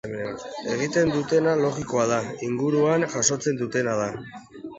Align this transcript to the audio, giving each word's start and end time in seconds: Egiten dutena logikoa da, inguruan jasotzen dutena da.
Egiten 0.75 1.11
dutena 1.15 1.53
logikoa 1.59 2.07
da, 2.13 2.17
inguruan 2.49 3.07
jasotzen 3.19 3.61
dutena 3.61 3.95
da. 4.03 4.11